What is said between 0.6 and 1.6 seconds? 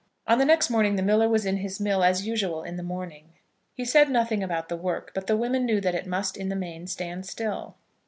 morning the miller was in